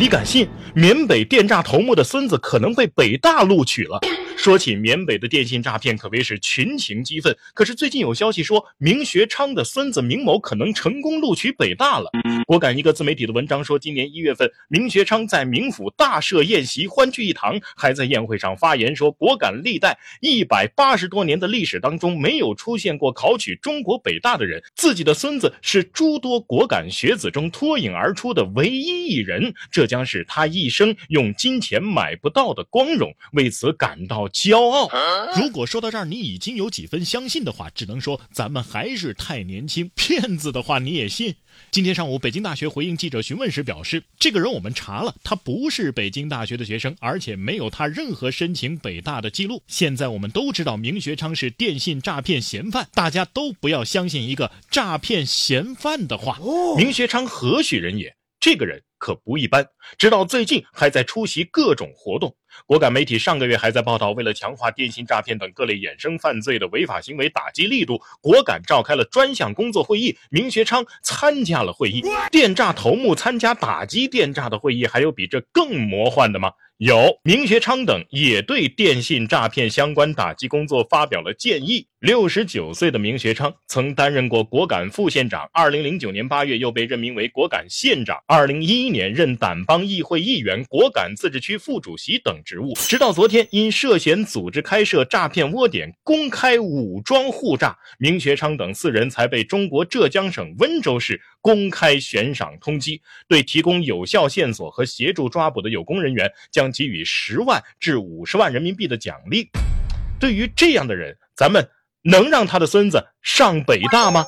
[0.00, 0.48] 你敢信？
[0.74, 4.00] 缅北电诈头目的孙子可能被北大录取了。
[4.34, 7.36] 说起缅北的电信诈骗，可谓是群情激愤。
[7.52, 12.10] 可是最近有消息说，明学昌的孙子明某可能成功录取北大了。
[12.46, 34.20] 果敢一个自媒体的文章说，今年一月份，明学昌在明府大设宴席，欢聚一堂，还在宴会上发言说，果敢历代一百八十多年的历史当中，没有出现过考取中国北大的人，自己的孙子是诸多果敢学子中脱颖而出的唯一一人，这将是他一生用金钱买不到的光荣，为此感到。
[34.28, 34.88] 骄傲。
[35.36, 39.90] 如果说到这儿你已经有几分相信的话，只能说咱们还是太年轻。
[39.96, 41.34] 骗子的话你也信？
[41.72, 49.62] 今天上午，北京大学回应记者询问时表示，这个人我们查了，他不是北京大学的学生，而且没有他任何申请北大的记录。
[49.66, 56.38] 现在我们都知道明学昌是电信诈骗嫌犯，大家都不要相信一个诈骗嫌犯的话。
[56.76, 58.14] 明学昌何许人也？
[58.38, 59.66] 这个人可不一般，
[59.98, 62.36] 直到最近还在出席各种活动。
[62.66, 72.02] 果敢媒体上个月还在报道，为了强化电信诈骗等各类衍生犯罪的违法行为打击力度，果敢召开了专项工作会议，明学昌参加了会议。
[72.30, 76.52] 电诈头目参加打击电诈的会议，还有比这更魔幻的吗？
[76.78, 81.86] 有明学昌等也对电信诈骗相关打击工作发表了建议。
[81.98, 92.72] 六十九岁的明学昌曾担任过果敢副县长，二零零九年八月又被任命为果敢县长，二零一一年任掸邦议会议员、果敢自治区副主席职务。
[92.74, 103.00] 直到昨天，因涉嫌组织开设诈骗窝点、公开武装护诈，明学昌等四人才被中国浙江省温州市公开悬赏通缉。
[103.28, 109.48] 对提供有效线索和协助抓捕的有功人员，将给予十万至五十万人民币的奖励。
[110.18, 111.66] 对于这样的人，咱们
[112.02, 114.24] 能让他的孙子上北大吗？